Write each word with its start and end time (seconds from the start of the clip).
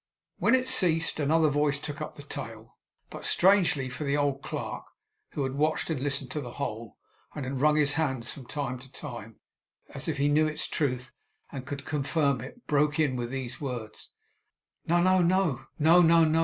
When 0.39 0.55
it 0.55 0.67
ceased, 0.67 1.19
another 1.19 1.49
voice 1.51 1.77
took 1.77 2.01
up 2.01 2.15
the 2.15 2.23
tale, 2.23 2.75
but 3.11 3.23
strangely; 3.23 3.87
for 3.87 4.03
the 4.03 4.17
old 4.17 4.41
clerk, 4.41 4.81
who 5.33 5.43
had 5.43 5.53
watched, 5.53 5.91
and 5.91 6.01
listened 6.01 6.31
to 6.31 6.41
the 6.41 6.53
whole, 6.53 6.97
and 7.35 7.45
had 7.45 7.59
wrung 7.61 7.75
his 7.75 7.91
hands 7.91 8.31
from 8.31 8.47
time 8.47 8.79
to 8.79 8.91
time, 8.91 9.39
as 9.89 10.07
if 10.07 10.17
he 10.17 10.27
knew 10.27 10.47
its 10.47 10.65
truth 10.65 11.11
and 11.51 11.67
could 11.67 11.85
confirm 11.85 12.41
it, 12.41 12.65
broke 12.65 12.99
in 12.99 13.15
with 13.15 13.29
these 13.29 13.61
words: 13.61 14.09
'No, 14.87 15.01
no, 15.21 15.21
no! 15.21 16.31